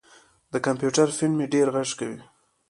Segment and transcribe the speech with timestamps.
[0.51, 2.19] د کمپیوټر فین مې ډېر غږ کوي.